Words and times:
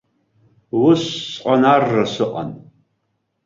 Усҟан 0.85 1.63
арра 1.73 2.05
сыҟан. 2.13 2.49